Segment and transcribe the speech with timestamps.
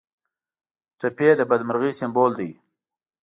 [0.99, 2.51] ټپي د بدمرغۍ سمبول دی.